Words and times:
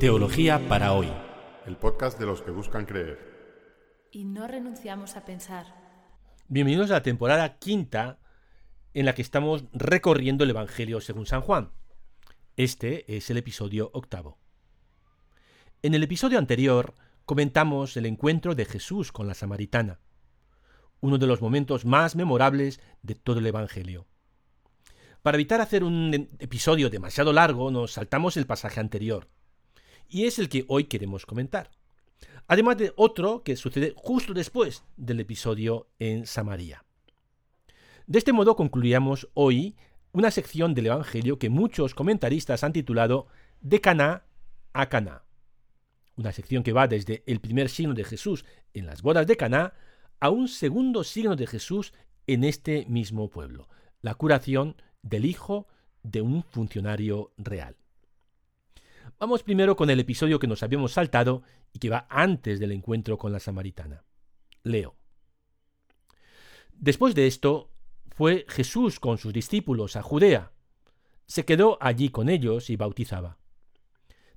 Teología 0.00 0.68
para 0.68 0.92
hoy. 0.92 1.08
El 1.66 1.76
podcast 1.76 2.20
de 2.20 2.26
los 2.26 2.40
que 2.42 2.52
buscan 2.52 2.86
creer. 2.86 3.18
Y 4.12 4.26
no 4.26 4.46
renunciamos 4.46 5.16
a 5.16 5.24
pensar. 5.24 5.74
Bienvenidos 6.46 6.90
a 6.90 6.94
la 6.94 7.02
temporada 7.02 7.58
quinta 7.58 8.20
en 8.94 9.06
la 9.06 9.16
que 9.16 9.22
estamos 9.22 9.64
recorriendo 9.72 10.44
el 10.44 10.50
Evangelio 10.50 11.00
según 11.00 11.26
San 11.26 11.40
Juan. 11.40 11.72
Este 12.56 13.16
es 13.16 13.28
el 13.30 13.38
episodio 13.38 13.90
octavo. 13.92 14.38
En 15.82 15.94
el 15.94 16.04
episodio 16.04 16.38
anterior 16.38 16.94
comentamos 17.24 17.96
el 17.96 18.06
encuentro 18.06 18.54
de 18.54 18.66
Jesús 18.66 19.10
con 19.10 19.26
la 19.26 19.34
samaritana, 19.34 19.98
uno 21.00 21.18
de 21.18 21.26
los 21.26 21.42
momentos 21.42 21.84
más 21.84 22.14
memorables 22.14 22.80
de 23.02 23.16
todo 23.16 23.40
el 23.40 23.46
Evangelio. 23.46 24.06
Para 25.22 25.38
evitar 25.38 25.60
hacer 25.60 25.82
un 25.82 26.28
episodio 26.38 26.88
demasiado 26.88 27.32
largo, 27.32 27.72
nos 27.72 27.94
saltamos 27.94 28.36
el 28.36 28.46
pasaje 28.46 28.78
anterior 28.78 29.26
y 30.08 30.24
es 30.24 30.38
el 30.38 30.48
que 30.48 30.64
hoy 30.68 30.84
queremos 30.84 31.26
comentar. 31.26 31.70
Además 32.46 32.78
de 32.78 32.92
otro 32.96 33.42
que 33.42 33.56
sucede 33.56 33.92
justo 33.96 34.32
después 34.32 34.84
del 34.96 35.20
episodio 35.20 35.88
en 35.98 36.26
Samaria. 36.26 36.84
De 38.06 38.18
este 38.18 38.32
modo 38.32 38.56
concluiríamos 38.56 39.28
hoy 39.34 39.76
una 40.12 40.30
sección 40.30 40.74
del 40.74 40.86
Evangelio 40.86 41.38
que 41.38 41.50
muchos 41.50 41.94
comentaristas 41.94 42.64
han 42.64 42.72
titulado 42.72 43.26
De 43.60 43.80
Caná 43.80 44.24
a 44.72 44.88
Caná. 44.88 45.24
Una 46.16 46.32
sección 46.32 46.62
que 46.62 46.72
va 46.72 46.88
desde 46.88 47.22
el 47.26 47.40
primer 47.40 47.68
signo 47.68 47.92
de 47.92 48.04
Jesús 48.04 48.44
en 48.72 48.86
las 48.86 49.02
bodas 49.02 49.26
de 49.26 49.36
Caná 49.36 49.74
a 50.20 50.30
un 50.30 50.48
segundo 50.48 51.04
signo 51.04 51.36
de 51.36 51.46
Jesús 51.46 51.92
en 52.26 52.44
este 52.44 52.86
mismo 52.86 53.28
pueblo, 53.28 53.68
la 54.00 54.14
curación 54.14 54.76
del 55.02 55.26
hijo 55.26 55.66
de 56.02 56.22
un 56.22 56.42
funcionario 56.42 57.32
real. 57.36 57.76
Vamos 59.20 59.42
primero 59.42 59.74
con 59.74 59.90
el 59.90 59.98
episodio 59.98 60.38
que 60.38 60.46
nos 60.46 60.62
habíamos 60.62 60.92
saltado 60.92 61.42
y 61.72 61.80
que 61.80 61.90
va 61.90 62.06
antes 62.08 62.60
del 62.60 62.70
encuentro 62.70 63.18
con 63.18 63.32
la 63.32 63.40
samaritana. 63.40 64.04
Leo. 64.62 64.94
Después 66.72 67.16
de 67.16 67.26
esto, 67.26 67.72
fue 68.10 68.46
Jesús 68.48 69.00
con 69.00 69.18
sus 69.18 69.32
discípulos 69.32 69.96
a 69.96 70.02
Judea. 70.02 70.52
Se 71.26 71.44
quedó 71.44 71.78
allí 71.80 72.10
con 72.10 72.28
ellos 72.28 72.70
y 72.70 72.76
bautizaba. 72.76 73.38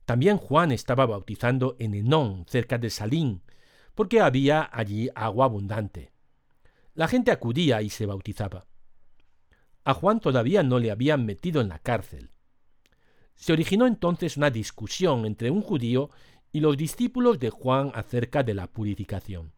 También 0.06 0.38
Juan 0.38 0.72
estaba 0.72 1.06
bautizando 1.06 1.76
en 1.78 1.94
Enón, 1.94 2.46
cerca 2.48 2.80
de 2.80 2.90
Salín, 2.90 3.44
porque 3.94 4.20
había 4.20 4.68
allí 4.74 5.10
agua 5.14 5.46
abundante. 5.46 6.12
La 6.96 7.08
gente 7.08 7.30
acudía 7.30 7.84
y 7.84 7.92
se 7.92 8.08
bautizaba. 8.08 8.66
A 9.84 9.94
Juan 9.94 10.20
todavía 10.20 10.64
no 10.64 10.80
le 10.80 10.90
habían 10.90 11.24
metido 11.24 11.62
en 11.62 11.70
la 11.70 11.78
cárcel. 11.78 12.32
Se 13.42 13.54
originó 13.54 13.88
entonces 13.88 14.38
una 14.38 14.52
discusión 14.52 15.26
entre 15.26 15.50
un 15.50 15.64
judío 15.64 16.12
y 16.52 16.60
los 16.60 16.78
discípulos 16.78 17.40
de 17.40 17.50
Juan 17.50 17.92
acerca 17.96 18.44
de 18.44 18.54
la 18.54 18.68
purificación. 18.68 19.52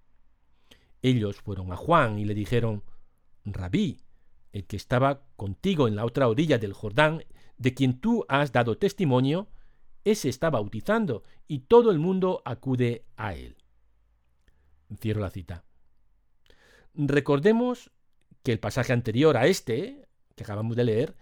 Ellos 1.02 1.42
fueron 1.42 1.74
a 1.74 1.76
Juan 1.76 2.18
y 2.18 2.24
le 2.24 2.34
dijeron, 2.34 2.82
Rabí, 3.44 4.00
el 4.54 4.64
que 4.68 4.78
estaba 4.78 5.26
contigo 5.36 5.90
en 5.90 5.98
la 5.98 6.06
otra 6.06 6.30
orilla 6.30 6.58
del 6.58 6.72
Jordán, 6.72 7.26
de 7.58 7.74
quien 7.74 8.00
tú 8.00 8.24
has 8.30 8.54
dado 8.54 8.78
testimonio, 8.78 9.50
ese 10.06 10.30
está 10.30 10.50
bautizando 10.50 11.24
y 11.50 11.60
todo 11.60 11.92
el 11.92 12.00
mundo 12.00 12.42
acude 12.46 13.04
a 13.18 13.34
él. 13.36 13.58
Cierro 14.98 15.20
la 15.20 15.30
cita. 15.30 15.66
Recordemos 16.94 17.92
que 18.44 18.54
el 18.54 18.60
pasaje 18.60 18.94
anterior 18.94 19.36
a 19.36 19.48
este, 19.48 20.08
que 20.38 20.46
acabamos 20.46 20.78
de 20.78 20.86
leer, 20.86 21.18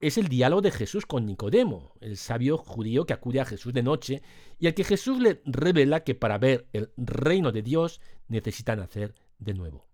es 0.00 0.18
el 0.18 0.28
diálogo 0.28 0.62
de 0.62 0.70
Jesús 0.70 1.06
con 1.06 1.26
Nicodemo, 1.26 1.94
el 2.00 2.16
sabio 2.16 2.58
judío 2.58 3.06
que 3.06 3.14
acude 3.14 3.40
a 3.40 3.46
Jesús 3.46 3.72
de 3.72 3.82
noche 3.82 4.22
y 4.58 4.66
al 4.66 4.74
que 4.74 4.84
Jesús 4.84 5.20
le 5.20 5.40
revela 5.44 6.04
que 6.04 6.14
para 6.14 6.38
ver 6.38 6.68
el 6.72 6.90
reino 6.96 7.52
de 7.52 7.62
Dios 7.62 8.00
necesita 8.28 8.76
nacer 8.76 9.14
de 9.38 9.54
nuevo. 9.54 9.86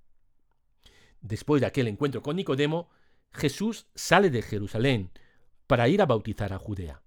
Después 1.20 1.60
de 1.60 1.66
aquel 1.66 1.86
encuentro 1.86 2.22
con 2.22 2.36
Nicodemo, 2.36 2.88
Jesús 3.32 3.86
sale 3.94 4.30
de 4.30 4.42
Jerusalén 4.42 5.10
para 5.66 5.88
ir 5.88 6.02
a 6.02 6.06
bautizar 6.06 6.52
a 6.52 6.58
Judea. 6.58 7.02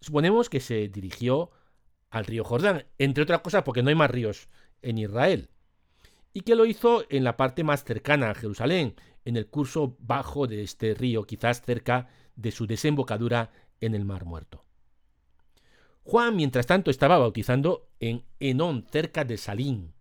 Suponemos 0.00 0.50
que 0.50 0.60
se 0.60 0.88
dirigió 0.88 1.50
al 2.10 2.26
río 2.26 2.44
Jordán, 2.44 2.86
entre 2.98 3.22
otras 3.22 3.40
cosas 3.40 3.62
porque 3.62 3.82
no 3.82 3.88
hay 3.88 3.94
más 3.94 4.10
ríos 4.10 4.48
en 4.82 4.98
Israel, 4.98 5.48
y 6.32 6.42
que 6.42 6.54
lo 6.54 6.64
hizo 6.66 7.04
en 7.10 7.24
la 7.24 7.36
parte 7.36 7.64
más 7.64 7.84
cercana 7.84 8.30
a 8.30 8.34
Jerusalén, 8.34 8.94
en 9.24 9.36
el 9.36 9.48
curso 9.48 9.96
bajo 10.00 10.46
de 10.46 10.62
este 10.62 10.94
río, 10.94 11.24
quizás 11.24 11.62
cerca 11.62 12.08
de 12.36 12.50
su 12.50 12.66
desembocadura 12.66 13.50
en 13.80 13.94
el 13.94 14.04
Mar 14.04 14.24
Muerto. 14.24 14.64
Juan, 16.04 16.34
mientras 16.34 16.66
tanto, 16.66 16.90
estaba 16.90 17.18
bautizando 17.18 17.88
en 18.00 18.24
Enón, 18.40 18.86
cerca 18.90 19.24
de 19.24 19.36
Salín. 19.36 19.92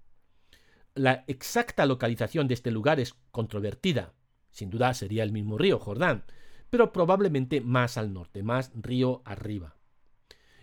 La 0.96 1.24
exacta 1.28 1.86
localización 1.86 2.48
de 2.48 2.56
este 2.56 2.72
lugar 2.72 3.00
es 3.00 3.16
controvertida. 3.32 4.14
Sin 4.50 4.70
duda 4.70 4.94
sería 4.94 5.24
el 5.24 5.32
mismo 5.32 5.58
río, 5.58 5.80
Jordán, 5.80 6.26
pero 6.70 6.92
probablemente 6.92 7.62
más 7.62 7.98
al 7.98 8.14
norte, 8.14 8.42
más 8.42 8.72
río 8.74 9.22
arriba. 9.26 9.76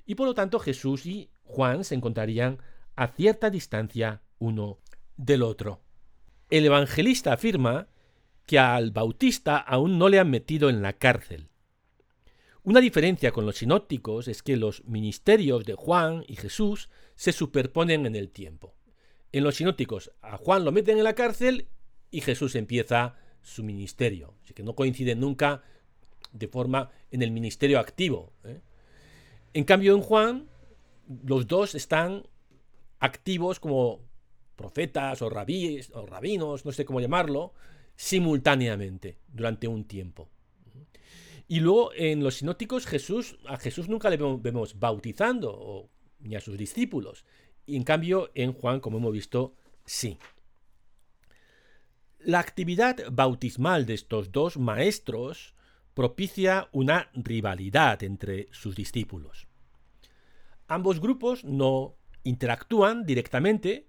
Y 0.05 0.17
por 0.17 0.27
lo 0.27 0.35
tanto 0.35 0.59
Jesús 0.59 1.07
y 1.07 1.31
Juan 1.45 1.85
se 1.85 1.95
encontrarían 1.95 2.59
a 2.97 3.09
cierta 3.09 3.51
distancia 3.51 4.23
uno 4.39 4.79
del 5.19 5.43
otro. 5.43 5.83
El 6.49 6.65
evangelista 6.65 7.35
afirma 7.35 7.89
que 8.47 8.59
al 8.59 8.93
Bautista 8.93 9.59
aún 9.59 9.99
no 9.99 10.09
le 10.09 10.19
han 10.19 10.31
metido 10.31 10.71
en 10.71 10.81
la 10.81 10.95
cárcel. 10.95 11.51
Una 12.63 12.81
diferencia 12.81 13.31
con 13.33 13.45
los 13.45 13.59
sinópticos 13.59 14.29
es 14.29 14.43
que 14.43 14.57
los 14.57 14.85
ministerios 14.85 15.65
de 15.65 15.75
Juan 15.75 16.25
y 16.27 16.37
Jesús 16.37 16.89
se 17.15 17.33
superponen 17.33 18.07
en 18.07 18.17
el 18.17 18.31
tiempo. 18.31 18.75
En 19.33 19.45
los 19.45 19.57
sinópticos 19.57 20.13
a 20.23 20.39
Juan 20.39 20.65
lo 20.65 20.73
meten 20.73 20.97
en 20.97 21.05
la 21.05 21.15
cárcel 21.15 21.69
y 22.11 22.23
Jesús 22.23 22.55
empieza 22.55 23.17
su 23.43 23.63
ministerio. 23.63 24.35
Así 24.43 24.55
que 24.55 24.63
no 24.63 24.75
coinciden 24.75 25.21
nunca 25.21 25.63
de 26.33 26.49
forma 26.49 26.91
en 27.11 27.23
el 27.23 27.31
ministerio 27.31 27.79
activo. 27.79 28.33
¿eh? 28.45 28.61
En 29.53 29.65
cambio 29.65 29.95
en 29.95 30.01
Juan 30.01 30.49
los 31.25 31.47
dos 31.47 31.75
están 31.75 32.27
activos 32.99 33.61
como 33.61 34.08
profetas 34.59 35.23
o, 35.23 35.31
rabíes, 35.31 35.91
o 35.95 36.05
rabinos, 36.05 36.67
no 36.67 36.73
sé 36.73 36.85
cómo 36.85 37.01
llamarlo, 37.01 37.55
simultáneamente 37.97 39.17
durante 39.29 39.67
un 39.69 39.85
tiempo. 39.85 40.29
Y 41.47 41.61
luego 41.61 41.93
en 41.95 42.23
los 42.23 42.35
sinóticos 42.35 42.85
Jesús, 42.85 43.39
a 43.47 43.57
Jesús 43.57 43.89
nunca 43.89 44.11
le 44.11 44.19
vemos 44.19 44.79
bautizando, 44.79 45.89
ni 46.19 46.35
a 46.35 46.41
sus 46.41 46.59
discípulos. 46.59 47.25
Y 47.65 47.77
en 47.77 47.85
cambio 47.85 48.31
en 48.35 48.53
Juan, 48.53 48.81
como 48.81 48.99
hemos 48.99 49.13
visto, 49.13 49.55
sí. 49.87 50.19
La 52.19 52.41
actividad 52.41 52.97
bautismal 53.11 53.87
de 53.87 53.95
estos 53.95 54.33
dos 54.33 54.59
maestros 54.59 55.55
propicia 55.95 56.69
una 56.73 57.11
rivalidad 57.15 58.03
entre 58.03 58.49
sus 58.53 58.75
discípulos. 58.77 59.49
Ambos 60.67 61.01
grupos 61.01 61.45
no 61.45 61.97
interactúan 62.25 63.07
directamente, 63.07 63.88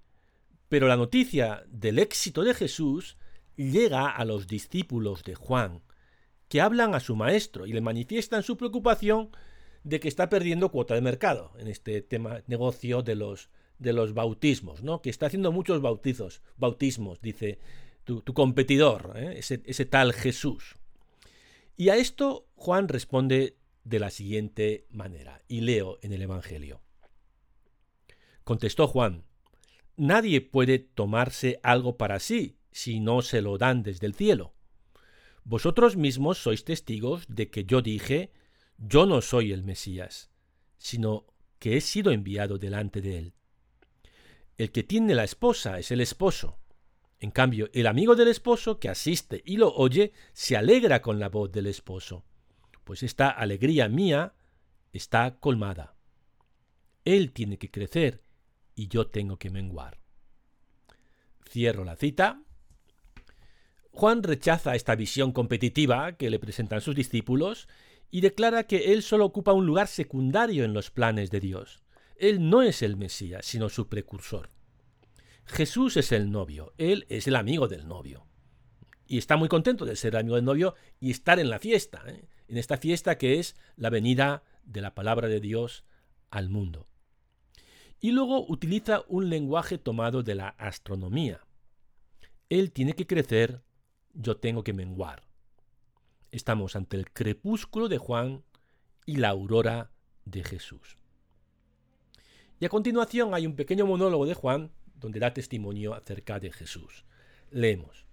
pero 0.70 0.88
la 0.88 0.96
noticia 0.96 1.64
del 1.68 2.00
éxito 2.00 2.44
de 2.44 2.54
Jesús 2.54 3.18
llega 3.56 4.10
a 4.10 4.24
los 4.24 4.48
discípulos 4.48 5.24
de 5.24 5.36
Juan, 5.36 5.82
que 6.48 6.62
hablan 6.62 6.96
a 6.96 7.00
su 7.00 7.16
maestro 7.16 7.66
y 7.66 7.74
le 7.74 7.82
manifiestan 7.82 8.44
su 8.44 8.56
preocupación 8.56 9.32
de 9.84 10.00
que 10.00 10.08
está 10.08 10.30
perdiendo 10.30 10.70
cuota 10.70 10.94
de 10.94 11.02
mercado 11.02 11.52
en 11.58 11.68
este 11.68 12.02
tema 12.02 12.42
negocio 12.48 13.02
de 13.02 13.16
los 13.16 13.50
de 13.80 13.94
los 13.94 14.14
bautismos, 14.14 14.84
¿no? 14.84 15.02
Que 15.02 15.10
está 15.10 15.28
haciendo 15.28 15.54
muchos 15.54 15.82
bautizos, 15.82 16.42
bautismos, 16.58 17.22
dice 17.22 17.60
tu, 18.04 18.22
competidor, 18.34 19.14
¿eh? 19.16 19.36
ese, 19.38 19.62
ese 19.66 19.86
tal 19.86 20.12
Jesús. 20.12 20.76
Y 21.78 21.88
a 21.88 21.96
esto 21.96 22.48
Juan 22.56 22.90
responde 22.90 23.56
de 23.86 24.00
la 24.00 24.10
siguiente 24.10 24.86
manera, 24.90 25.42
y 25.48 25.62
leo 25.62 25.98
en 26.02 26.12
el 26.12 26.22
Evangelio. 26.22 26.82
Contestó 28.44 28.88
Juan, 28.88 29.24
Nadie 30.00 30.40
puede 30.40 30.80
tomarse 30.80 31.60
algo 31.62 31.98
para 31.98 32.22
sí 32.22 32.58
si 32.72 33.02
no 33.02 33.22
se 33.22 33.42
lo 33.42 33.58
dan 33.58 33.84
desde 33.84 34.08
el 34.08 34.14
cielo. 34.14 34.54
Vosotros 35.44 35.98
mismos 35.98 36.38
sois 36.38 36.64
testigos 36.64 37.26
de 37.28 37.50
que 37.50 37.66
yo 37.66 37.82
dije, 37.82 38.32
yo 38.78 39.06
no 39.06 39.20
soy 39.20 39.52
el 39.52 39.66
Mesías, 39.66 40.32
sino 40.78 41.26
que 41.60 41.76
he 41.76 41.82
sido 41.82 42.14
enviado 42.14 42.58
delante 42.58 43.02
de 43.02 43.18
él. 43.18 43.34
El 44.58 44.72
que 44.72 44.84
tiene 44.84 45.16
la 45.16 45.26
esposa 45.26 45.80
es 45.80 45.92
el 45.92 46.00
esposo. 46.00 46.60
En 47.20 47.32
cambio, 47.32 47.70
el 47.74 47.86
amigo 47.86 48.16
del 48.16 48.30
esposo 48.30 48.80
que 48.80 48.88
asiste 48.88 49.42
y 49.46 49.58
lo 49.58 49.76
oye 49.76 50.14
se 50.32 50.56
alegra 50.56 51.02
con 51.02 51.20
la 51.20 51.28
voz 51.28 51.52
del 51.52 51.68
esposo, 51.68 52.24
pues 52.86 53.04
esta 53.04 53.30
alegría 53.30 53.90
mía 53.90 54.34
está 54.94 55.40
colmada. 55.42 55.98
Él 57.04 57.34
tiene 57.34 57.58
que 57.58 57.70
crecer 57.70 58.29
y 58.80 58.88
yo 58.88 59.08
tengo 59.08 59.38
que 59.38 59.50
menguar. 59.50 60.00
Cierro 61.50 61.84
la 61.84 61.96
cita 61.98 62.42
Juan 63.92 64.24
rechaza 64.24 64.76
esta 64.76 64.96
visión 64.96 65.34
competitiva 65.34 66.14
que 66.14 66.30
le 66.30 66.40
presentan 66.40 66.80
sus 66.80 66.96
discípulos 66.96 67.68
y 68.10 68.22
declara 68.22 68.64
que 68.64 68.94
él 68.94 69.04
solo 69.04 69.26
ocupa 69.26 69.52
un 69.52 69.66
lugar 69.66 69.88
secundario 69.88 70.64
en 70.64 70.74
los 70.74 70.90
planes 70.90 71.32
de 71.32 71.42
Dios. 71.42 71.82
Él 72.16 72.50
no 72.50 72.62
es 72.62 72.82
el 72.82 72.96
Mesías, 72.96 73.46
sino 73.46 73.68
su 73.68 73.90
precursor. 73.90 74.52
Jesús 75.44 75.98
es 75.98 76.14
el 76.14 76.32
novio, 76.32 76.74
él 76.78 77.06
es 77.10 77.28
el 77.28 77.36
amigo 77.36 77.68
del 77.68 77.90
novio. 77.90 78.26
Y 79.06 79.18
está 79.18 79.36
muy 79.36 79.50
contento 79.50 79.84
de 79.84 79.98
ser 79.98 80.16
amigo 80.16 80.38
del 80.38 80.46
novio 80.46 80.76
y 81.02 81.12
estar 81.12 81.38
en 81.38 81.50
la 81.50 81.60
fiesta, 81.60 82.02
¿eh? 82.08 82.24
en 82.48 82.58
esta 82.58 82.78
fiesta 82.78 83.18
que 83.18 83.40
es 83.40 83.58
la 83.76 83.90
venida 83.90 84.44
de 84.64 84.80
la 84.80 84.96
palabra 84.96 85.28
de 85.28 85.42
Dios 85.42 85.84
al 86.30 86.48
mundo. 86.50 86.88
Y 88.00 88.12
luego 88.12 88.46
utiliza 88.48 89.04
un 89.08 89.30
lenguaje 89.30 89.78
tomado 89.78 90.24
de 90.24 90.36
la 90.36 90.50
astronomía. 90.50 91.42
Él 92.50 92.72
tiene 92.72 92.94
que 92.94 93.06
crecer, 93.06 93.62
yo 94.14 94.38
tengo 94.38 94.64
que 94.64 94.74
menguar. 94.74 95.24
Estamos 96.32 96.76
ante 96.76 96.98
el 96.98 97.12
crepúsculo 97.12 97.90
de 97.90 97.98
Juan 97.98 98.44
y 99.06 99.18
la 99.18 99.30
aurora 99.30 99.92
de 100.26 100.44
Jesús. 100.44 100.98
Y 102.60 102.66
a 102.66 102.70
continuación 102.70 103.34
hay 103.34 103.46
un 103.46 103.56
pequeño 103.56 103.86
monólogo 103.86 104.26
de 104.26 104.34
Juan 104.34 104.72
donde 104.96 105.20
da 105.20 105.34
testimonio 105.34 105.94
acerca 105.94 106.40
de 106.40 106.52
Jesús. 106.52 107.06
Leemos. 107.52 108.06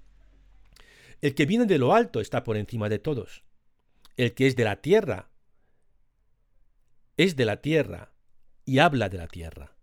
El 1.20 1.34
que 1.34 1.46
viene 1.46 1.66
de 1.66 1.78
lo 1.78 1.94
alto 1.94 2.20
está 2.20 2.44
por 2.44 2.56
encima 2.56 2.88
de 2.88 2.98
todos. 2.98 3.42
El 4.16 4.34
que 4.34 4.46
es 4.46 4.56
de 4.56 4.64
la 4.64 4.80
tierra 4.80 5.30
es 7.16 7.34
de 7.36 7.46
la 7.46 7.62
tierra 7.62 8.12
y 8.64 8.78
habla 8.78 9.08
de 9.08 9.18
la 9.18 9.26
tierra. 9.26 9.75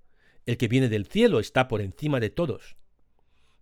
El 0.45 0.57
que 0.57 0.67
viene 0.67 0.89
del 0.89 1.05
cielo 1.05 1.39
está 1.39 1.67
por 1.67 1.81
encima 1.81 2.19
de 2.19 2.29
todos. 2.29 2.75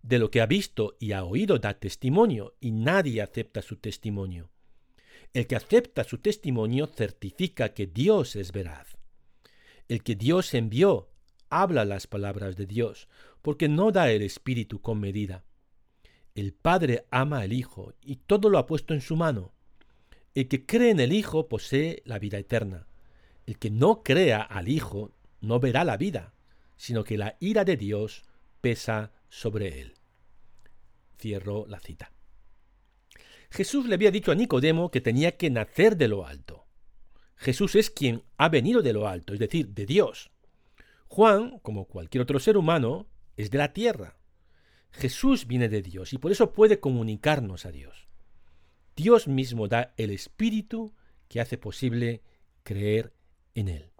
De 0.02 0.18
lo 0.18 0.30
que 0.30 0.40
ha 0.40 0.46
visto 0.46 0.96
y 0.98 1.12
ha 1.12 1.24
oído 1.24 1.58
da 1.58 1.74
testimonio, 1.74 2.54
y 2.60 2.72
nadie 2.72 3.22
acepta 3.22 3.62
su 3.62 3.76
testimonio. 3.76 4.50
El 5.32 5.46
que 5.46 5.56
acepta 5.56 6.04
su 6.04 6.18
testimonio 6.18 6.86
certifica 6.86 7.72
que 7.72 7.86
Dios 7.86 8.36
es 8.36 8.52
veraz. 8.52 8.98
El 9.88 10.02
que 10.02 10.16
Dios 10.16 10.54
envió 10.54 11.12
habla 11.52 11.84
las 11.84 12.06
palabras 12.06 12.56
de 12.56 12.66
Dios, 12.66 13.08
porque 13.42 13.68
no 13.68 13.92
da 13.92 14.10
el 14.10 14.22
Espíritu 14.22 14.80
con 14.80 14.98
medida. 14.98 15.44
El 16.34 16.54
Padre 16.54 17.04
ama 17.10 17.40
al 17.40 17.52
Hijo, 17.52 17.92
y 18.00 18.16
todo 18.16 18.48
lo 18.48 18.56
ha 18.56 18.64
puesto 18.64 18.94
en 18.94 19.02
su 19.02 19.16
mano. 19.16 19.52
El 20.34 20.48
que 20.48 20.64
cree 20.64 20.90
en 20.90 21.00
el 21.00 21.12
Hijo 21.12 21.48
posee 21.48 22.02
la 22.06 22.18
vida 22.18 22.38
eterna. 22.38 22.86
El 23.44 23.58
que 23.58 23.70
no 23.70 24.02
crea 24.02 24.40
al 24.40 24.68
Hijo 24.68 25.12
no 25.42 25.60
verá 25.60 25.84
la 25.84 25.98
vida, 25.98 26.31
sino 26.82 27.04
que 27.04 27.16
la 27.16 27.36
ira 27.38 27.64
de 27.64 27.76
Dios 27.76 28.24
pesa 28.60 29.12
sobre 29.28 29.80
él. 29.80 29.94
Cierro 31.16 31.64
la 31.68 31.78
cita. 31.78 32.10
Jesús 33.50 33.86
le 33.86 33.94
había 33.94 34.10
dicho 34.10 34.32
a 34.32 34.34
Nicodemo 34.34 34.90
que 34.90 35.00
tenía 35.00 35.36
que 35.36 35.48
nacer 35.48 35.96
de 35.96 36.08
lo 36.08 36.26
alto. 36.26 36.66
Jesús 37.36 37.76
es 37.76 37.88
quien 37.88 38.24
ha 38.36 38.48
venido 38.48 38.82
de 38.82 38.92
lo 38.92 39.06
alto, 39.06 39.32
es 39.32 39.38
decir, 39.38 39.68
de 39.68 39.86
Dios. 39.86 40.32
Juan, 41.06 41.60
como 41.60 41.84
cualquier 41.84 42.22
otro 42.22 42.40
ser 42.40 42.56
humano, 42.56 43.06
es 43.36 43.52
de 43.52 43.58
la 43.58 43.72
tierra. 43.72 44.16
Jesús 44.90 45.46
viene 45.46 45.68
de 45.68 45.82
Dios 45.82 46.12
y 46.12 46.18
por 46.18 46.32
eso 46.32 46.52
puede 46.52 46.80
comunicarnos 46.80 47.64
a 47.64 47.70
Dios. 47.70 48.08
Dios 48.96 49.28
mismo 49.28 49.68
da 49.68 49.94
el 49.96 50.10
Espíritu 50.10 50.96
que 51.28 51.40
hace 51.40 51.58
posible 51.58 52.24
creer 52.64 53.14
en 53.54 53.68
Él. 53.68 53.92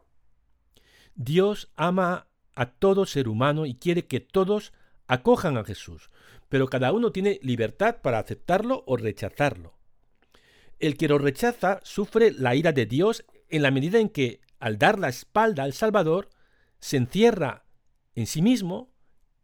Dios 1.14 1.70
ama 1.76 2.26
a 2.54 2.66
todo 2.66 3.06
ser 3.06 3.28
humano 3.28 3.66
y 3.66 3.74
quiere 3.74 4.06
que 4.06 4.20
todos 4.20 4.72
acojan 5.06 5.56
a 5.56 5.64
Jesús, 5.64 6.10
pero 6.48 6.68
cada 6.68 6.92
uno 6.92 7.12
tiene 7.12 7.38
libertad 7.42 7.98
para 8.02 8.18
aceptarlo 8.18 8.84
o 8.86 8.96
rechazarlo. 8.96 9.74
El 10.78 10.96
que 10.96 11.08
lo 11.08 11.18
rechaza 11.18 11.80
sufre 11.82 12.32
la 12.32 12.54
ira 12.54 12.72
de 12.72 12.86
Dios 12.86 13.24
en 13.48 13.62
la 13.62 13.70
medida 13.70 14.00
en 14.00 14.08
que, 14.08 14.40
al 14.58 14.78
dar 14.78 14.98
la 14.98 15.08
espalda 15.08 15.62
al 15.62 15.72
Salvador, 15.72 16.28
se 16.80 16.96
encierra 16.96 17.64
en 18.14 18.26
sí 18.26 18.42
mismo 18.42 18.92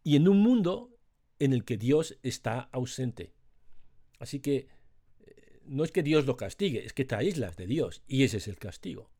y 0.03 0.17
en 0.17 0.29
un 0.29 0.41
mundo 0.41 0.91
en 1.39 1.53
el 1.53 1.65
que 1.65 1.77
Dios 1.77 2.19
está 2.23 2.69
ausente. 2.73 3.33
Así 4.19 4.41
que 4.41 4.69
eh, 5.21 5.61
no 5.65 5.85
es 5.85 5.93
que 5.93 6.03
Dios 6.03 6.27
lo 6.27 6.37
castigue, 6.37 6.85
es 6.85 6.93
que 6.93 7.05
te 7.05 7.15
aíslas 7.15 7.57
de 7.57 7.67
Dios 7.67 8.03
y 8.09 8.25
ese 8.25 8.39
es 8.39 8.49
el 8.49 8.59
castigo. 8.59 9.11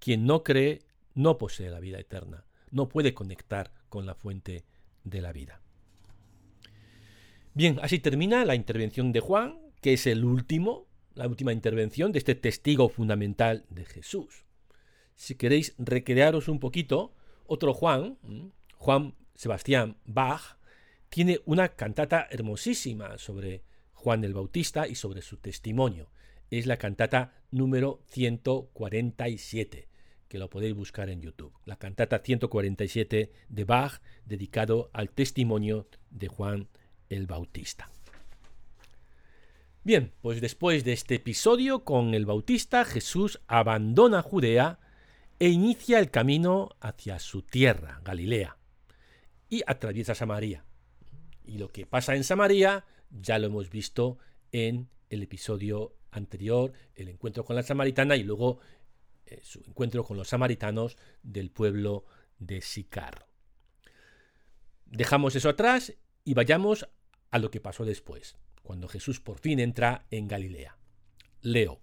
Quien 0.00 0.26
no 0.26 0.42
cree 0.42 0.82
no 1.14 1.38
posee 1.38 1.70
la 1.70 1.80
vida 1.80 1.98
eterna, 1.98 2.44
no 2.70 2.88
puede 2.88 3.14
conectar 3.14 3.72
con 3.88 4.06
la 4.06 4.14
fuente 4.14 4.64
de 5.04 5.20
la 5.20 5.32
vida. 5.32 5.60
Bien, 7.54 7.78
así 7.82 7.98
termina 7.98 8.44
la 8.44 8.54
intervención 8.54 9.12
de 9.12 9.20
Juan, 9.20 9.58
que 9.80 9.94
es 9.94 10.06
el 10.06 10.24
último, 10.24 10.86
la 11.14 11.26
última 11.26 11.52
intervención 11.52 12.12
de 12.12 12.18
este 12.18 12.34
testigo 12.34 12.88
fundamental 12.88 13.64
de 13.70 13.84
Jesús. 13.84 14.44
Si 15.16 15.34
queréis 15.34 15.74
recrearos 15.78 16.48
un 16.48 16.60
poquito, 16.60 17.14
otro 17.46 17.74
Juan, 17.74 18.18
Juan 18.76 19.14
Sebastián 19.34 19.96
Bach, 20.04 20.58
tiene 21.08 21.40
una 21.46 21.70
cantata 21.70 22.28
hermosísima 22.30 23.18
sobre 23.18 23.64
Juan 23.92 24.22
el 24.22 24.34
Bautista 24.34 24.86
y 24.86 24.94
sobre 24.94 25.22
su 25.22 25.38
testimonio. 25.38 26.10
Es 26.50 26.66
la 26.66 26.76
cantata 26.76 27.42
número 27.50 28.02
147 28.06 29.88
que 30.28 30.38
lo 30.38 30.50
podéis 30.50 30.74
buscar 30.74 31.10
en 31.10 31.20
YouTube. 31.20 31.52
La 31.64 31.76
cantata 31.76 32.20
147 32.20 33.32
de 33.48 33.64
Bach, 33.64 34.00
dedicado 34.24 34.90
al 34.92 35.10
testimonio 35.10 35.88
de 36.10 36.28
Juan 36.28 36.68
el 37.08 37.26
Bautista. 37.26 37.90
Bien, 39.84 40.12
pues 40.20 40.40
después 40.40 40.84
de 40.84 40.92
este 40.92 41.14
episodio 41.14 41.84
con 41.84 42.14
el 42.14 42.26
Bautista, 42.26 42.84
Jesús 42.84 43.40
abandona 43.46 44.20
Judea 44.20 44.78
e 45.38 45.48
inicia 45.48 45.98
el 45.98 46.10
camino 46.10 46.70
hacia 46.80 47.18
su 47.18 47.42
tierra, 47.42 48.00
Galilea, 48.04 48.58
y 49.48 49.62
atraviesa 49.66 50.14
Samaria. 50.14 50.64
Y 51.44 51.56
lo 51.56 51.68
que 51.68 51.86
pasa 51.86 52.14
en 52.16 52.24
Samaria 52.24 52.84
ya 53.10 53.38
lo 53.38 53.46
hemos 53.46 53.70
visto 53.70 54.18
en 54.52 54.88
el 55.08 55.22
episodio 55.22 55.94
anterior, 56.10 56.72
el 56.94 57.08
encuentro 57.08 57.44
con 57.44 57.56
la 57.56 57.62
samaritana 57.62 58.16
y 58.16 58.22
luego 58.22 58.58
eh, 59.30 59.40
su 59.42 59.60
encuentro 59.66 60.04
con 60.04 60.16
los 60.16 60.28
samaritanos 60.28 60.96
del 61.22 61.50
pueblo 61.50 62.04
de 62.38 62.60
Sicar. 62.60 63.26
Dejamos 64.86 65.36
eso 65.36 65.48
atrás 65.48 65.94
y 66.24 66.34
vayamos 66.34 66.88
a 67.30 67.38
lo 67.38 67.50
que 67.50 67.60
pasó 67.60 67.84
después, 67.84 68.36
cuando 68.62 68.88
Jesús 68.88 69.20
por 69.20 69.38
fin 69.38 69.60
entra 69.60 70.06
en 70.10 70.28
Galilea. 70.28 70.78
Leo. 71.42 71.80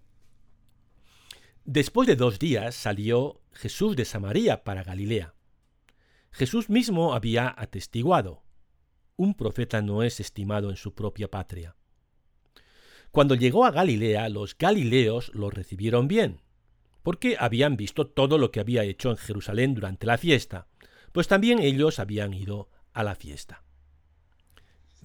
Después 1.64 2.06
de 2.06 2.16
dos 2.16 2.38
días 2.38 2.74
salió 2.74 3.42
Jesús 3.52 3.96
de 3.96 4.04
Samaria 4.04 4.64
para 4.64 4.84
Galilea. 4.84 5.34
Jesús 6.30 6.68
mismo 6.68 7.14
había 7.14 7.54
atestiguado, 7.56 8.42
un 9.16 9.34
profeta 9.34 9.82
no 9.82 10.02
es 10.02 10.20
estimado 10.20 10.70
en 10.70 10.76
su 10.76 10.94
propia 10.94 11.30
patria. 11.30 11.76
Cuando 13.10 13.34
llegó 13.34 13.64
a 13.64 13.70
Galilea, 13.70 14.28
los 14.28 14.56
galileos 14.58 15.30
lo 15.34 15.48
recibieron 15.48 16.06
bien, 16.06 16.42
porque 17.06 17.36
habían 17.38 17.76
visto 17.76 18.08
todo 18.08 18.36
lo 18.36 18.50
que 18.50 18.58
había 18.58 18.82
hecho 18.82 19.10
en 19.10 19.16
Jerusalén 19.16 19.76
durante 19.76 20.08
la 20.08 20.18
fiesta, 20.18 20.66
pues 21.12 21.28
también 21.28 21.60
ellos 21.60 22.00
habían 22.00 22.34
ido 22.34 22.68
a 22.92 23.04
la 23.04 23.14
fiesta. 23.14 23.62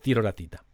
Cierro 0.02 0.24
la 0.24 0.32
cita. 0.32 0.66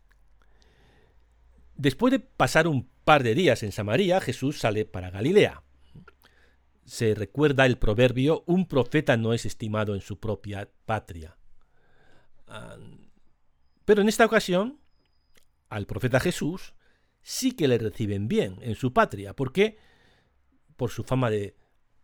Después 1.76 2.12
de 2.12 2.20
pasar 2.22 2.66
un 2.66 2.88
par 3.04 3.24
de 3.24 3.36
días 3.36 3.62
en 3.64 3.74
Samaria, 3.74 4.22
Jesús 4.22 4.60
sale 4.60 4.86
para 4.86 5.10
Galilea. 5.10 5.64
Se 6.86 7.14
recuerda 7.14 7.66
el 7.66 7.78
proverbio, 7.78 8.46
un 8.48 8.66
profeta 8.66 9.18
no 9.18 9.34
es 9.34 9.46
estimado 9.46 9.96
en 9.96 10.02
su 10.02 10.22
propia 10.22 10.70
patria. 10.86 11.36
Ah, 12.48 12.78
pero 13.84 14.02
en 14.02 14.08
esta 14.08 14.26
ocasión, 14.26 14.80
al 15.68 15.88
profeta 15.88 16.22
Jesús 16.22 16.74
sí 17.22 17.52
que 17.52 17.68
le 17.68 17.80
reciben 17.80 18.30
bien 18.30 18.60
en 18.62 18.76
su 18.76 18.94
patria. 18.94 19.34
¿Por 19.34 19.52
qué? 19.52 19.78
Por 20.78 20.92
su 20.92 21.04
fama 21.04 21.30
de 21.30 21.56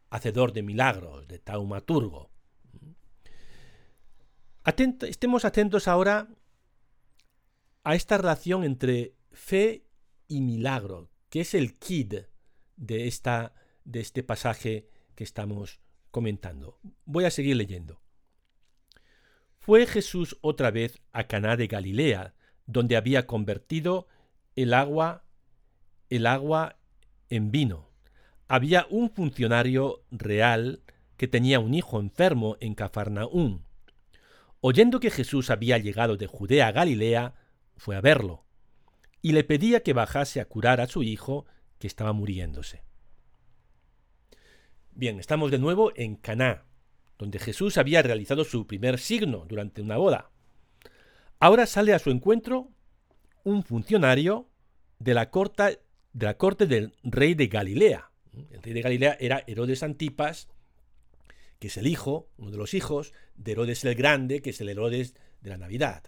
hacedor 0.10 0.52
de 0.52 0.64
milagros, 0.64 1.28
de 1.28 1.40
taumaturgo. 1.40 2.30
estemos 5.08 5.46
atentos 5.46 5.88
ahora 5.88 6.28
a 7.84 7.96
esta 7.96 8.18
relación 8.18 8.64
entre 8.64 9.16
fe 9.32 9.86
y 10.28 10.42
milagro, 10.42 11.10
que 11.30 11.42
es 11.42 11.54
el 11.54 11.78
kid 11.78 12.16
de, 12.76 13.08
esta, 13.08 13.54
de 13.86 14.02
este 14.02 14.24
pasaje 14.24 14.90
que 15.16 15.24
estamos 15.24 15.80
comentando. 16.12 16.80
Voy 17.06 17.26
a 17.26 17.32
seguir 17.32 17.56
leyendo. 17.56 18.02
Fue 19.58 19.88
Jesús 19.88 20.38
otra 20.42 20.72
vez 20.72 21.02
a 21.14 21.26
Caná 21.26 21.56
de 21.56 21.68
Galilea, 21.68 22.36
donde 22.66 22.98
había 22.98 23.26
convertido 23.28 24.08
el 24.56 24.74
agua 24.74 25.24
el 26.10 26.28
agua 26.28 26.78
en 27.30 27.50
vino 27.50 27.93
había 28.54 28.86
un 28.92 29.10
funcionario 29.10 30.04
real 30.12 30.84
que 31.18 31.28
tenía 31.28 31.60
un 31.60 31.74
hijo 31.74 32.00
enfermo 32.00 32.56
en 32.60 32.76
Cafarnaún. 32.76 33.66
Oyendo 34.62 35.00
que 35.00 35.10
Jesús 35.10 35.50
había 35.50 35.80
llegado 35.80 36.18
de 36.18 36.28
Judea 36.28 36.68
a 36.68 36.72
Galilea, 36.72 37.34
fue 37.78 37.96
a 37.96 38.02
verlo, 38.02 38.46
y 39.24 39.32
le 39.32 39.44
pedía 39.44 39.82
que 39.82 39.94
bajase 39.94 40.40
a 40.40 40.46
curar 40.46 40.82
a 40.82 40.88
su 40.88 41.02
hijo 41.02 41.48
que 41.80 41.88
estaba 41.88 42.14
muriéndose. 42.14 42.84
Bien, 44.92 45.20
estamos 45.20 45.50
de 45.50 45.58
nuevo 45.58 45.92
en 45.96 46.16
Caná, 46.16 46.66
donde 47.18 47.40
Jesús 47.40 47.80
había 47.80 48.04
realizado 48.04 48.44
su 48.44 48.68
primer 48.68 49.00
signo 49.00 49.46
durante 49.48 49.82
una 49.82 49.98
boda. 49.98 50.30
Ahora 51.40 51.66
sale 51.66 51.92
a 51.96 51.98
su 51.98 52.12
encuentro 52.12 52.70
un 53.44 53.64
funcionario 53.64 54.48
de 55.00 55.16
la, 55.16 55.32
corte, 55.32 55.80
de 56.14 56.26
la 56.28 56.38
corte 56.38 56.68
del 56.68 56.94
rey 57.02 57.34
de 57.34 57.48
Galilea. 57.48 58.12
El 58.52 58.62
rey 58.62 58.74
de 58.74 58.82
Galilea 58.82 59.18
era 59.20 59.44
Herodes 59.48 59.84
Antipas, 59.84 60.48
que 61.60 61.68
es 61.68 61.78
el 61.78 61.88
hijo, 61.88 62.30
uno 62.38 62.52
de 62.52 62.58
los 62.58 62.74
hijos 62.74 63.14
de 63.36 63.54
Herodes 63.54 63.84
el 63.86 63.96
Grande, 63.96 64.42
que 64.42 64.50
es 64.50 64.62
el 64.62 64.70
Herodes 64.70 65.16
de 65.42 65.50
la 65.50 65.58
Navidad. 65.58 66.04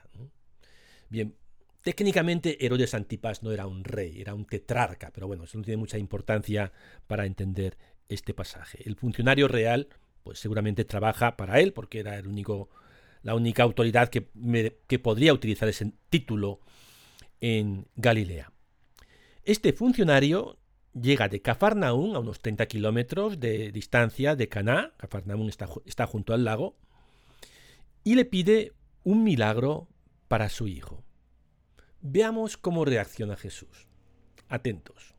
Bien, 1.09 1.35
técnicamente 1.81 2.65
Herodes 2.65 2.93
Antipas 2.93 3.43
no 3.43 3.51
era 3.51 3.67
un 3.67 3.83
rey, 3.83 4.19
era 4.19 4.33
un 4.33 4.45
tetrarca, 4.45 5.11
pero 5.13 5.27
bueno, 5.27 5.43
eso 5.43 5.57
no 5.57 5.63
tiene 5.63 5.77
mucha 5.77 5.97
importancia 5.97 6.71
para 7.07 7.25
entender 7.25 7.77
este 8.09 8.33
pasaje. 8.33 8.79
El 8.85 8.95
funcionario 8.95 9.47
real, 9.47 9.87
pues 10.23 10.39
seguramente 10.39 10.83
trabaja 10.83 11.37
para 11.37 11.59
él, 11.59 11.73
porque 11.73 11.99
era 11.99 12.17
el 12.17 12.27
único, 12.27 12.69
la 13.21 13.35
única 13.35 13.63
autoridad 13.63 14.09
que, 14.09 14.27
que 14.87 14.99
podría 14.99 15.33
utilizar 15.33 15.69
ese 15.69 15.93
título 16.09 16.59
en 17.39 17.87
Galilea. 17.95 18.51
Este 19.43 19.73
funcionario 19.73 20.57
llega 20.99 21.27
de 21.27 21.41
Cafarnaún 21.41 22.15
a 22.15 22.19
unos 22.19 22.39
30 22.39 22.65
kilómetros 22.67 23.39
de 23.39 23.71
distancia 23.71 24.35
de 24.35 24.47
Caná, 24.47 24.93
Cafarnaún 24.97 25.49
está, 25.49 25.67
está 25.85 26.07
junto 26.07 26.33
al 26.33 26.45
lago, 26.45 26.77
y 28.03 28.15
le 28.15 28.25
pide 28.25 28.73
un 29.03 29.23
milagro 29.23 29.87
para 30.27 30.49
su 30.49 30.67
hijo. 30.67 31.03
Veamos 32.01 32.57
cómo 32.57 32.85
reacciona 32.85 33.35
Jesús. 33.35 33.87
Atentos. 34.47 35.15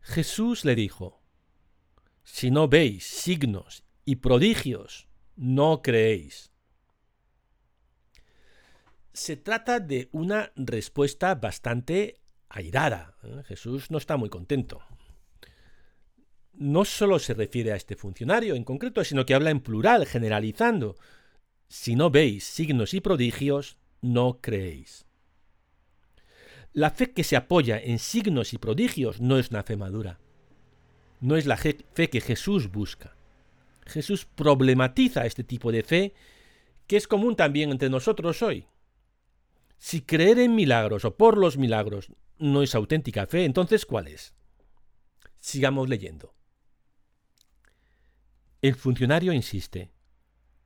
Jesús 0.00 0.64
le 0.64 0.74
dijo, 0.74 1.22
Si 2.24 2.50
no 2.50 2.68
veis 2.68 3.06
signos 3.06 3.84
y 4.04 4.16
prodigios, 4.16 5.08
no 5.36 5.82
creéis. 5.82 6.52
Se 9.12 9.36
trata 9.36 9.80
de 9.80 10.08
una 10.12 10.52
respuesta 10.56 11.34
bastante 11.34 12.19
airada. 12.50 13.14
¿eh? 13.22 13.42
Jesús 13.46 13.90
no 13.90 13.98
está 13.98 14.16
muy 14.16 14.28
contento. 14.28 14.82
No 16.52 16.84
solo 16.84 17.18
se 17.18 17.32
refiere 17.32 17.72
a 17.72 17.76
este 17.76 17.96
funcionario 17.96 18.54
en 18.54 18.64
concreto, 18.64 19.02
sino 19.04 19.24
que 19.24 19.34
habla 19.34 19.50
en 19.50 19.60
plural, 19.60 20.04
generalizando. 20.04 20.96
Si 21.68 21.96
no 21.96 22.10
veis 22.10 22.44
signos 22.44 22.92
y 22.92 23.00
prodigios, 23.00 23.78
no 24.02 24.40
creéis. 24.42 25.06
La 26.72 26.90
fe 26.90 27.12
que 27.12 27.24
se 27.24 27.36
apoya 27.36 27.78
en 27.78 27.98
signos 27.98 28.52
y 28.52 28.58
prodigios 28.58 29.20
no 29.20 29.38
es 29.38 29.50
una 29.50 29.62
fe 29.62 29.76
madura. 29.76 30.20
No 31.20 31.36
es 31.36 31.46
la 31.46 31.56
fe 31.56 32.10
que 32.10 32.20
Jesús 32.20 32.70
busca. 32.70 33.16
Jesús 33.86 34.24
problematiza 34.24 35.26
este 35.26 35.44
tipo 35.44 35.72
de 35.72 35.82
fe 35.82 36.14
que 36.86 36.96
es 36.96 37.06
común 37.06 37.36
también 37.36 37.70
entre 37.70 37.88
nosotros 37.88 38.42
hoy. 38.42 38.66
Si 39.80 40.02
creer 40.02 40.38
en 40.38 40.54
milagros 40.54 41.06
o 41.06 41.16
por 41.16 41.38
los 41.38 41.56
milagros 41.56 42.12
no 42.38 42.62
es 42.62 42.74
auténtica 42.74 43.26
fe, 43.26 43.46
entonces 43.46 43.86
¿cuál 43.86 44.08
es? 44.08 44.34
Sigamos 45.38 45.88
leyendo. 45.88 46.34
El 48.60 48.74
funcionario 48.74 49.32
insiste, 49.32 49.90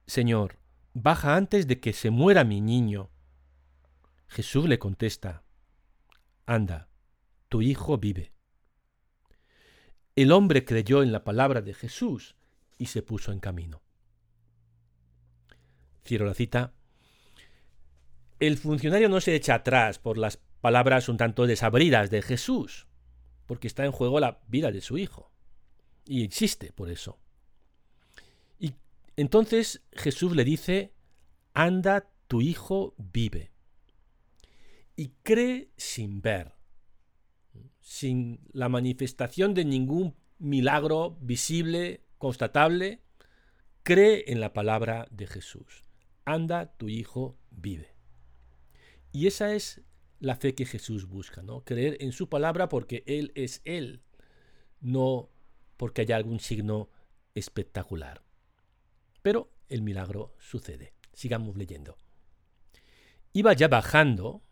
Señor, 0.04 0.58
baja 0.94 1.36
antes 1.36 1.68
de 1.68 1.78
que 1.78 1.92
se 1.92 2.10
muera 2.10 2.42
mi 2.42 2.60
niño. 2.60 3.08
Jesús 4.26 4.68
le 4.68 4.80
contesta, 4.80 5.44
Anda, 6.44 6.88
tu 7.48 7.62
hijo 7.62 7.98
vive. 7.98 8.32
El 10.16 10.32
hombre 10.32 10.64
creyó 10.64 11.04
en 11.04 11.12
la 11.12 11.22
palabra 11.22 11.62
de 11.62 11.72
Jesús 11.72 12.34
y 12.78 12.86
se 12.86 13.02
puso 13.02 13.30
en 13.30 13.38
camino. 13.38 13.80
Cierro 16.02 16.26
la 16.26 16.34
cita 16.34 16.74
el 18.40 18.58
funcionario 18.58 19.08
no 19.08 19.20
se 19.20 19.34
echa 19.34 19.54
atrás 19.54 19.98
por 19.98 20.18
las 20.18 20.38
palabras 20.60 21.08
un 21.08 21.16
tanto 21.16 21.46
desabridas 21.46 22.10
de 22.10 22.22
Jesús, 22.22 22.86
porque 23.46 23.66
está 23.66 23.84
en 23.84 23.92
juego 23.92 24.20
la 24.20 24.40
vida 24.48 24.72
de 24.72 24.80
su 24.80 24.98
hijo. 24.98 25.30
Y 26.06 26.24
existe 26.24 26.72
por 26.72 26.90
eso. 26.90 27.18
Y 28.58 28.74
entonces 29.16 29.82
Jesús 29.92 30.34
le 30.34 30.44
dice, 30.44 30.92
anda, 31.52 32.10
tu 32.28 32.40
hijo 32.40 32.94
vive. 32.98 33.52
Y 34.96 35.10
cree 35.22 35.70
sin 35.76 36.22
ver, 36.22 36.54
sin 37.80 38.40
la 38.52 38.68
manifestación 38.68 39.54
de 39.54 39.64
ningún 39.64 40.14
milagro 40.38 41.16
visible, 41.20 42.04
constatable, 42.18 43.02
cree 43.82 44.24
en 44.28 44.40
la 44.40 44.52
palabra 44.52 45.06
de 45.10 45.26
Jesús. 45.26 45.82
Anda, 46.24 46.76
tu 46.76 46.88
hijo 46.88 47.38
vive. 47.50 47.93
Y 49.14 49.28
esa 49.28 49.54
es 49.54 49.80
la 50.18 50.34
fe 50.34 50.56
que 50.56 50.66
Jesús 50.66 51.06
busca, 51.06 51.40
¿no? 51.40 51.62
Creer 51.62 51.96
en 52.00 52.10
su 52.10 52.28
palabra 52.28 52.68
porque 52.68 53.04
Él 53.06 53.30
es 53.36 53.62
Él, 53.64 54.02
no 54.80 55.30
porque 55.76 56.00
haya 56.00 56.16
algún 56.16 56.40
signo 56.40 56.90
espectacular. 57.36 58.22
Pero 59.22 59.52
el 59.68 59.82
milagro 59.82 60.34
sucede. 60.40 60.94
Sigamos 61.12 61.56
leyendo. 61.56 61.96
Iba 63.32 63.52
ya 63.52 63.68
bajando, 63.68 64.42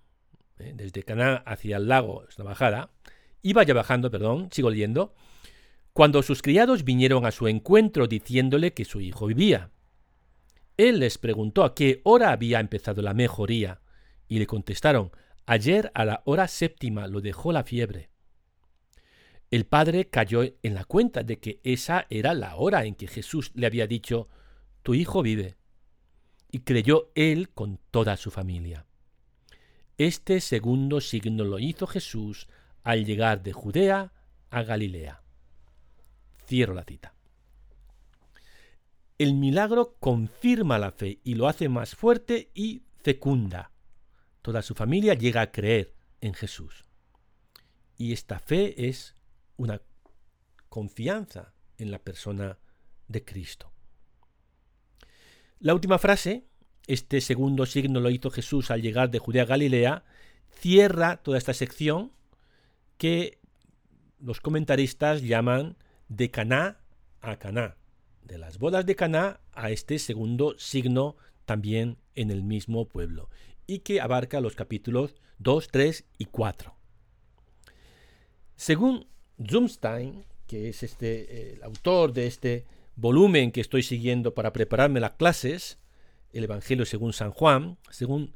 ¿eh? 0.60 0.72
desde 0.76 1.02
Caná 1.02 1.38
hacia 1.44 1.78
el 1.78 1.88
lago, 1.88 2.24
es 2.28 2.38
una 2.38 2.50
bajada, 2.50 2.92
iba 3.42 3.64
ya 3.64 3.74
bajando, 3.74 4.12
perdón, 4.12 4.48
sigo 4.52 4.70
leyendo, 4.70 5.12
cuando 5.92 6.22
sus 6.22 6.40
criados 6.40 6.84
vinieron 6.84 7.26
a 7.26 7.32
su 7.32 7.48
encuentro 7.48 8.06
diciéndole 8.06 8.74
que 8.74 8.84
su 8.84 9.00
hijo 9.00 9.26
vivía. 9.26 9.72
Él 10.76 11.00
les 11.00 11.18
preguntó 11.18 11.64
a 11.64 11.74
qué 11.74 12.00
hora 12.04 12.30
había 12.30 12.60
empezado 12.60 13.02
la 13.02 13.12
mejoría 13.12 13.81
y 14.32 14.38
le 14.38 14.46
contestaron, 14.46 15.10
ayer 15.44 15.92
a 15.92 16.06
la 16.06 16.22
hora 16.24 16.48
séptima 16.48 17.06
lo 17.06 17.20
dejó 17.20 17.52
la 17.52 17.64
fiebre. 17.64 18.08
El 19.50 19.66
padre 19.66 20.08
cayó 20.08 20.42
en 20.62 20.74
la 20.74 20.86
cuenta 20.86 21.22
de 21.22 21.38
que 21.38 21.60
esa 21.64 22.06
era 22.08 22.32
la 22.32 22.56
hora 22.56 22.86
en 22.86 22.94
que 22.94 23.08
Jesús 23.08 23.52
le 23.54 23.66
había 23.66 23.86
dicho, 23.86 24.30
tu 24.82 24.94
hijo 24.94 25.20
vive. 25.20 25.58
Y 26.50 26.60
creyó 26.60 27.12
él 27.14 27.50
con 27.50 27.78
toda 27.90 28.16
su 28.16 28.30
familia. 28.30 28.86
Este 29.98 30.40
segundo 30.40 31.02
signo 31.02 31.44
lo 31.44 31.58
hizo 31.58 31.86
Jesús 31.86 32.48
al 32.84 33.04
llegar 33.04 33.42
de 33.42 33.52
Judea 33.52 34.14
a 34.48 34.62
Galilea. 34.62 35.22
Cierro 36.46 36.72
la 36.72 36.84
cita. 36.84 37.14
El 39.18 39.34
milagro 39.34 39.94
confirma 40.00 40.78
la 40.78 40.90
fe 40.90 41.20
y 41.22 41.34
lo 41.34 41.48
hace 41.48 41.68
más 41.68 41.94
fuerte 41.94 42.50
y 42.54 42.84
fecunda 43.02 43.71
toda 44.42 44.62
su 44.62 44.74
familia 44.74 45.14
llega 45.14 45.40
a 45.40 45.52
creer 45.52 45.94
en 46.20 46.34
Jesús. 46.34 46.84
Y 47.96 48.12
esta 48.12 48.40
fe 48.40 48.88
es 48.88 49.14
una 49.56 49.80
confianza 50.68 51.54
en 51.78 51.90
la 51.90 52.00
persona 52.00 52.58
de 53.08 53.24
Cristo. 53.24 53.72
La 55.60 55.74
última 55.74 55.98
frase, 55.98 56.44
este 56.86 57.20
segundo 57.20 57.66
signo 57.66 58.00
lo 58.00 58.10
hizo 58.10 58.30
Jesús 58.30 58.70
al 58.70 58.82
llegar 58.82 59.10
de 59.10 59.20
Judea 59.20 59.44
a 59.44 59.46
Galilea, 59.46 60.04
cierra 60.50 61.18
toda 61.18 61.38
esta 61.38 61.54
sección 61.54 62.12
que 62.98 63.38
los 64.18 64.40
comentaristas 64.40 65.22
llaman 65.22 65.76
de 66.08 66.30
Caná 66.30 66.80
a 67.20 67.36
Caná, 67.36 67.76
de 68.22 68.38
las 68.38 68.58
bodas 68.58 68.86
de 68.86 68.96
Caná 68.96 69.40
a 69.52 69.70
este 69.70 69.98
segundo 69.98 70.58
signo 70.58 71.16
también 71.44 71.98
en 72.14 72.30
el 72.30 72.42
mismo 72.42 72.88
pueblo 72.88 73.28
y 73.72 73.78
que 73.78 74.02
abarca 74.02 74.42
los 74.42 74.54
capítulos 74.54 75.14
2, 75.38 75.68
3 75.68 76.04
y 76.18 76.26
4. 76.26 76.74
Según 78.54 79.06
Zumstein, 79.48 80.24
que 80.46 80.68
es 80.68 80.82
este, 80.82 81.54
el 81.54 81.62
autor 81.62 82.12
de 82.12 82.26
este 82.26 82.66
volumen 82.96 83.50
que 83.50 83.62
estoy 83.62 83.82
siguiendo 83.82 84.34
para 84.34 84.52
prepararme 84.52 85.00
las 85.00 85.12
clases, 85.12 85.78
el 86.32 86.44
Evangelio 86.44 86.84
según 86.84 87.14
San 87.14 87.30
Juan, 87.30 87.78
según 87.90 88.34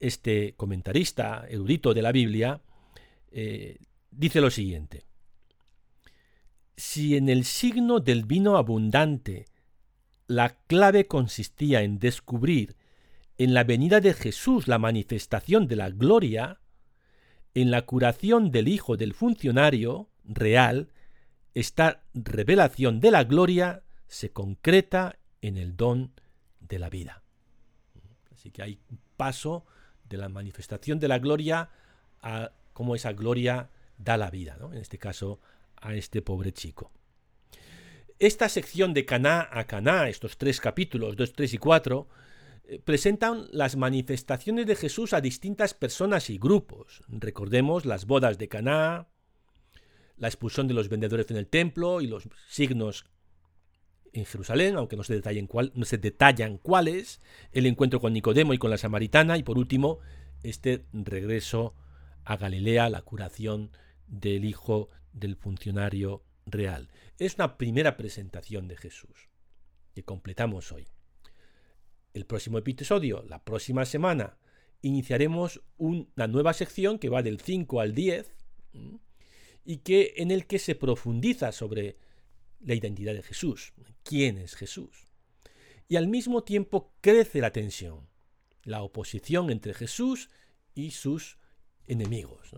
este 0.00 0.54
comentarista 0.58 1.46
erudito 1.48 1.94
de 1.94 2.02
la 2.02 2.12
Biblia, 2.12 2.60
eh, 3.30 3.78
dice 4.10 4.42
lo 4.42 4.50
siguiente. 4.50 5.04
Si 6.76 7.16
en 7.16 7.30
el 7.30 7.44
signo 7.44 8.00
del 8.00 8.26
vino 8.26 8.58
abundante 8.58 9.46
la 10.26 10.50
clave 10.66 11.06
consistía 11.06 11.80
en 11.80 11.98
descubrir 11.98 12.76
en 13.38 13.54
la 13.54 13.64
venida 13.64 14.00
de 14.00 14.14
Jesús 14.14 14.66
la 14.66 14.78
manifestación 14.78 15.68
de 15.68 15.76
la 15.76 15.90
gloria, 15.90 16.60
en 17.54 17.70
la 17.70 17.82
curación 17.82 18.50
del 18.50 18.68
hijo 18.68 18.96
del 18.96 19.14
funcionario 19.14 20.10
real, 20.24 20.90
esta 21.54 22.02
revelación 22.14 23.00
de 23.00 23.10
la 23.12 23.24
gloria 23.24 23.82
se 24.08 24.32
concreta 24.32 25.18
en 25.40 25.56
el 25.56 25.76
don 25.76 26.12
de 26.60 26.78
la 26.78 26.90
vida. 26.90 27.22
Así 28.32 28.50
que 28.50 28.62
hay 28.62 28.80
un 28.90 29.00
paso 29.16 29.64
de 30.08 30.16
la 30.16 30.28
manifestación 30.28 30.98
de 30.98 31.08
la 31.08 31.18
gloria 31.18 31.70
a 32.20 32.52
cómo 32.72 32.94
esa 32.94 33.12
gloria 33.12 33.70
da 33.98 34.16
la 34.16 34.30
vida, 34.30 34.56
en 34.60 34.78
este 34.78 34.98
caso 34.98 35.40
a 35.76 35.94
este 35.94 36.22
pobre 36.22 36.52
chico. 36.52 36.90
Esta 38.18 38.48
sección 38.48 38.94
de 38.94 39.04
Caná 39.04 39.48
a 39.50 39.64
Caná, 39.64 40.08
estos 40.08 40.38
tres 40.38 40.60
capítulos, 40.60 41.16
2, 41.16 41.32
3 41.32 41.54
y 41.54 41.58
4, 41.58 42.08
eh, 42.08 42.18
presentan 42.84 43.46
las 43.50 43.76
manifestaciones 43.76 44.66
de 44.66 44.76
Jesús 44.76 45.12
a 45.12 45.20
distintas 45.20 45.74
personas 45.74 46.28
y 46.30 46.38
grupos. 46.38 47.02
Recordemos 47.08 47.86
las 47.86 48.06
bodas 48.06 48.38
de 48.38 48.48
Caná, 48.48 49.08
la 50.16 50.28
expulsión 50.28 50.68
de 50.68 50.74
los 50.74 50.88
vendedores 50.88 51.30
en 51.30 51.36
el 51.36 51.46
templo 51.46 52.00
y 52.00 52.06
los 52.06 52.28
signos 52.48 53.06
en 54.12 54.24
Jerusalén, 54.24 54.76
aunque 54.76 54.96
no 54.96 55.04
se, 55.04 55.14
detallen 55.14 55.48
no 55.74 55.84
se 55.84 55.98
detallan 55.98 56.58
cuáles, 56.58 57.20
el 57.52 57.66
encuentro 57.66 58.00
con 58.00 58.12
Nicodemo 58.12 58.52
y 58.52 58.58
con 58.58 58.70
la 58.70 58.78
samaritana, 58.78 59.38
y 59.38 59.42
por 59.42 59.58
último, 59.58 59.98
este 60.42 60.84
regreso 60.92 61.74
a 62.24 62.36
Galilea, 62.36 62.90
la 62.90 63.02
curación 63.02 63.70
del 64.06 64.44
hijo 64.44 64.88
del 65.12 65.36
funcionario 65.36 66.24
real. 66.46 66.88
Es 67.18 67.36
una 67.36 67.56
primera 67.56 67.96
presentación 67.96 68.68
de 68.68 68.76
Jesús 68.76 69.28
que 69.94 70.04
completamos 70.04 70.72
hoy. 70.72 70.88
El 72.14 72.26
próximo 72.26 72.58
episodio, 72.58 73.24
la 73.28 73.44
próxima 73.44 73.84
semana, 73.84 74.38
iniciaremos 74.82 75.62
una 75.76 76.26
nueva 76.26 76.52
sección 76.52 76.98
que 76.98 77.08
va 77.08 77.22
del 77.22 77.40
5 77.40 77.80
al 77.80 77.94
10 77.94 78.32
y 79.64 79.78
que 79.78 80.14
en 80.16 80.30
el 80.30 80.46
que 80.46 80.58
se 80.58 80.74
profundiza 80.74 81.52
sobre 81.52 81.98
la 82.60 82.74
identidad 82.74 83.14
de 83.14 83.22
Jesús, 83.22 83.72
quién 84.02 84.38
es 84.38 84.54
Jesús. 84.54 85.06
Y 85.88 85.96
al 85.96 86.08
mismo 86.08 86.44
tiempo 86.44 86.92
crece 87.00 87.40
la 87.40 87.52
tensión, 87.52 88.08
la 88.62 88.82
oposición 88.82 89.50
entre 89.50 89.74
Jesús 89.74 90.28
y 90.74 90.90
sus 90.90 91.38
enemigos. 91.86 92.50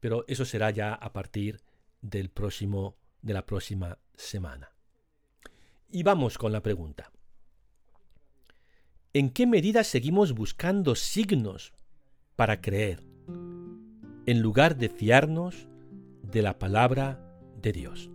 Pero 0.00 0.24
eso 0.26 0.44
será 0.44 0.70
ya 0.70 0.94
a 0.94 1.12
partir 1.12 1.60
del 2.00 2.30
próximo, 2.30 2.96
de 3.20 3.34
la 3.34 3.46
próxima 3.46 3.98
semana. 4.16 4.72
Y 5.90 6.02
vamos 6.02 6.38
con 6.38 6.52
la 6.52 6.62
pregunta. 6.62 7.11
¿En 9.14 9.28
qué 9.28 9.46
medida 9.46 9.84
seguimos 9.84 10.32
buscando 10.32 10.94
signos 10.94 11.74
para 12.34 12.62
creer, 12.62 13.04
en 14.24 14.40
lugar 14.40 14.78
de 14.78 14.88
fiarnos 14.88 15.68
de 16.22 16.40
la 16.40 16.58
palabra 16.58 17.20
de 17.60 17.72
Dios? 17.72 18.10